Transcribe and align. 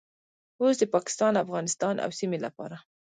اوس 0.61 0.75
د 0.79 0.83
پاکستان، 0.95 1.33
افغانستان 1.43 1.95
او 2.03 2.09
سیمې 2.19 2.37
لپاره 2.45 2.75